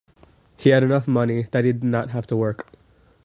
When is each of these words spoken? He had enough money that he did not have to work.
He 0.57 0.71
had 0.71 0.81
enough 0.81 1.07
money 1.07 1.43
that 1.51 1.63
he 1.63 1.73
did 1.73 1.83
not 1.83 2.09
have 2.09 2.25
to 2.25 2.35
work. 2.35 2.65